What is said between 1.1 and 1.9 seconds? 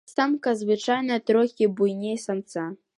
трохі